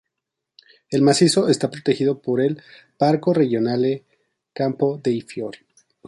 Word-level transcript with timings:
El 0.89 1.03
macizo 1.03 1.47
está 1.47 1.69
protegido 1.69 2.23
por 2.23 2.41
el 2.41 2.59
"Parco 2.97 3.35
Regionale 3.35 4.03
Campo 4.51 4.97
dei 5.03 5.21
Fiori". 5.21 5.59